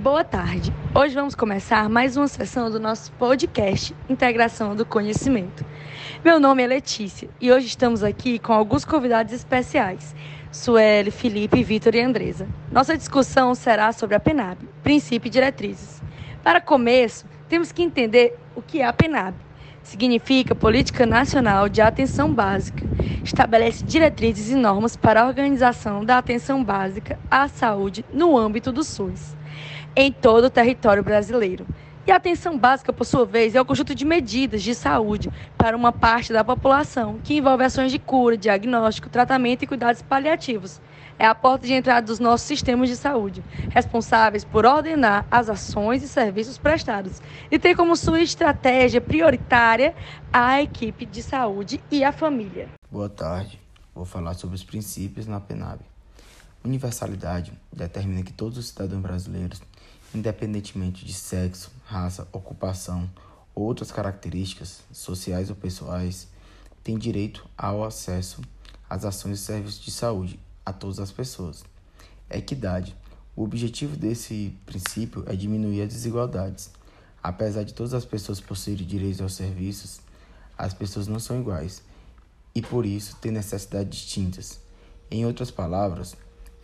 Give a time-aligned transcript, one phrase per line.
[0.00, 0.72] Boa tarde.
[0.94, 5.62] Hoje vamos começar mais uma sessão do nosso podcast Integração do Conhecimento.
[6.24, 10.16] Meu nome é Letícia e hoje estamos aqui com alguns convidados especiais,
[10.50, 12.48] Sueli, Felipe, Vitor e Andresa.
[12.72, 16.02] Nossa discussão será sobre a PENAB, princípio e diretrizes.
[16.42, 19.34] Para começo, temos que entender o que é a PENAB.
[19.82, 22.86] Significa Política Nacional de Atenção Básica.
[23.22, 28.82] Estabelece diretrizes e normas para a organização da atenção básica à saúde no âmbito do
[28.82, 29.38] SUS
[29.94, 31.66] em todo o território brasileiro.
[32.06, 35.76] E a atenção básica, por sua vez, é o conjunto de medidas de saúde para
[35.76, 40.80] uma parte da população, que envolve ações de cura, diagnóstico, tratamento e cuidados paliativos.
[41.18, 46.02] É a porta de entrada dos nossos sistemas de saúde, responsáveis por ordenar as ações
[46.02, 49.94] e serviços prestados e ter como sua estratégia prioritária
[50.32, 52.70] a equipe de saúde e a família.
[52.90, 53.60] Boa tarde.
[53.94, 55.89] Vou falar sobre os princípios na PENAB.
[56.64, 59.60] Universalidade determina que todos os cidadãos brasileiros
[60.14, 63.08] independentemente de sexo, raça, ocupação
[63.54, 66.28] ou outras características sociais ou pessoais,
[66.82, 68.40] têm direito ao acesso
[68.88, 71.64] às ações e serviços de saúde a todas as pessoas.
[72.28, 72.96] Equidade.
[73.36, 76.70] O objetivo desse princípio é diminuir as desigualdades.
[77.22, 80.00] Apesar de todas as pessoas possuírem direitos aos serviços,
[80.56, 81.82] as pessoas não são iguais
[82.54, 84.60] e por isso têm necessidades distintas.
[85.10, 86.16] Em outras palavras,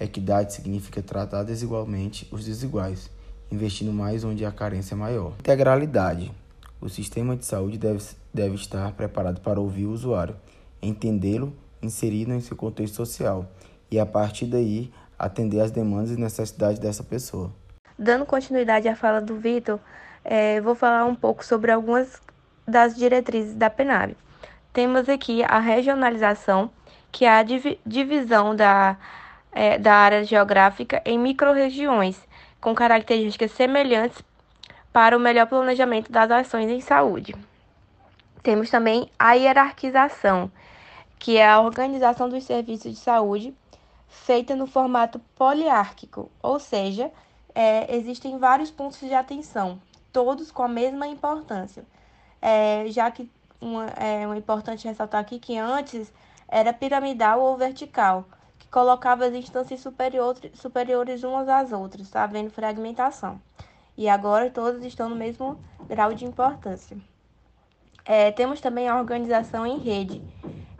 [0.05, 3.11] equidade significa tratar desigualmente os desiguais
[3.51, 5.33] investindo mais onde a carência é maior.
[5.39, 6.33] Integralidade.
[6.81, 10.37] O sistema de saúde deve, deve estar preparado para ouvir o usuário,
[10.83, 13.47] entendê-lo, inseri-lo em seu contexto social
[13.91, 17.51] e, a partir daí, atender às demandas e necessidades dessa pessoa.
[17.99, 19.81] Dando continuidade à fala do Vitor,
[20.23, 22.21] é, vou falar um pouco sobre algumas
[22.69, 24.15] das diretrizes da PENAB.
[24.73, 26.71] Temos aqui a regionalização,
[27.11, 27.43] que é a
[27.87, 28.99] divisão da,
[29.53, 32.19] é, da área geográfica em microrregiões,
[32.61, 34.23] com características semelhantes
[34.93, 37.35] para o melhor planejamento das ações em saúde.
[38.43, 40.51] Temos também a hierarquização,
[41.19, 43.55] que é a organização dos serviços de saúde
[44.09, 47.11] feita no formato poliárquico, ou seja,
[47.55, 49.81] é, existem vários pontos de atenção,
[50.13, 51.85] todos com a mesma importância.
[52.41, 56.13] É, já que uma, é importante ressaltar aqui que antes
[56.49, 58.25] era piramidal ou vertical,
[58.71, 63.41] colocava as instâncias superiores, umas às outras, havendo fragmentação.
[63.97, 66.97] E agora todas estão no mesmo grau de importância.
[68.05, 70.23] É, temos também a organização em rede,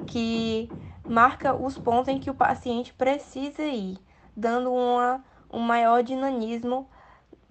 [0.07, 0.71] que
[1.05, 3.99] marca os pontos em que o paciente precisa ir,
[4.37, 6.89] dando uma, um maior dinamismo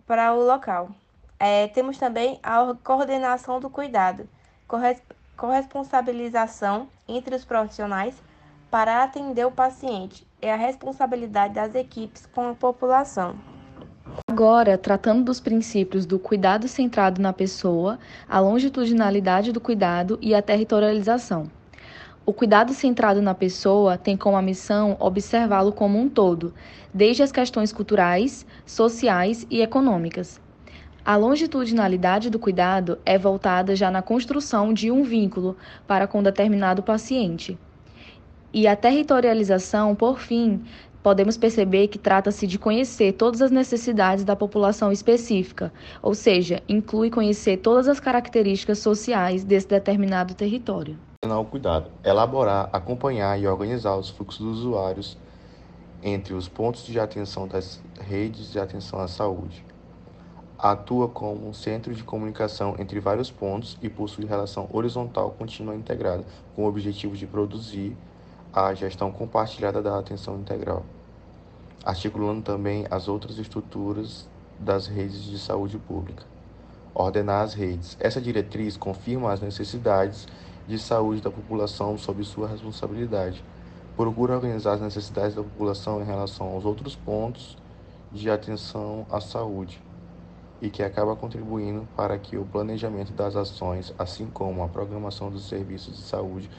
[0.05, 0.89] para o local.
[1.39, 4.29] É, temos também a coordenação do cuidado,
[5.35, 8.15] corresponsabilização entre os profissionais
[8.71, 13.35] para atender o paciente é a responsabilidade das equipes com a população.
[14.29, 17.97] Agora, tratando dos princípios do cuidado centrado na pessoa,
[18.27, 21.49] a longitudinalidade do cuidado e a territorialização.
[22.25, 26.53] O cuidado centrado na pessoa tem como missão observá-lo como um todo,
[26.93, 30.41] desde as questões culturais, sociais e econômicas.
[31.03, 36.81] A longitudinalidade do cuidado é voltada já na construção de um vínculo para com determinado
[36.81, 37.59] paciente.
[38.57, 40.63] E a territorialização, por fim,
[41.03, 47.09] podemos perceber que trata-se de conhecer todas as necessidades da população específica, ou seja, inclui
[47.09, 50.97] conhecer todas as características sociais desse determinado território.
[51.21, 55.17] O cuidado, elaborar, acompanhar e organizar os fluxos dos usuários
[56.01, 59.65] entre os pontos de atenção das redes de atenção à saúde.
[60.57, 66.23] Atua como um centro de comunicação entre vários pontos e possui relação horizontal contínua integrada,
[66.55, 67.97] com o objetivo de produzir
[68.55, 70.85] a gestão compartilhada da atenção integral,
[71.83, 76.23] articulando também as outras estruturas das redes de saúde pública.
[76.93, 77.97] Ordenar as redes.
[77.99, 80.25] Essa diretriz confirma as necessidades
[80.65, 83.43] de saúde da população sob sua responsabilidade.
[83.97, 87.57] Procura organizar as necessidades da população em relação aos outros pontos
[88.09, 89.83] de atenção à saúde
[90.61, 95.45] e que acaba contribuindo para que o planejamento das ações, assim como a programação dos
[95.49, 96.49] serviços de saúde,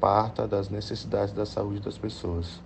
[0.00, 2.60] parta das necessidades da saúde das pessoas.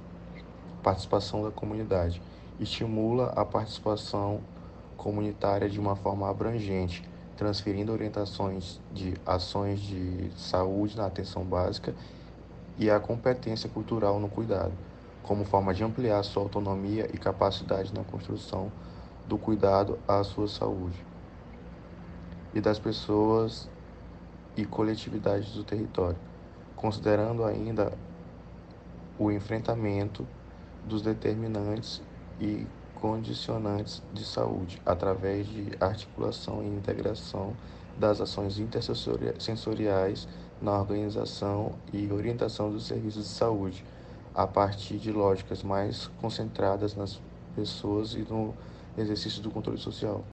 [0.82, 2.22] Participação da comunidade
[2.58, 4.40] estimula a participação
[4.96, 11.94] comunitária de uma forma abrangente, transferindo orientações de ações de saúde na atenção básica
[12.76, 14.72] e a competência cultural no cuidado,
[15.22, 18.72] como forma de ampliar sua autonomia e capacidade na construção
[19.26, 21.04] do cuidado à sua saúde
[22.54, 23.68] e das pessoas
[24.56, 26.18] e coletividades do território
[26.78, 27.92] considerando ainda
[29.18, 30.26] o enfrentamento
[30.84, 32.00] dos determinantes
[32.40, 37.52] e condicionantes de saúde, através de articulação e integração
[37.98, 40.28] das ações intersensoriais
[40.62, 43.84] na organização e orientação dos serviços de saúde,
[44.34, 47.20] a partir de lógicas mais concentradas nas
[47.56, 48.54] pessoas e no
[48.96, 50.24] exercício do controle social.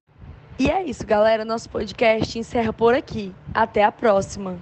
[0.57, 1.43] E é isso, galera.
[1.43, 3.33] Nosso podcast encerra por aqui.
[3.53, 4.53] Até a próxima.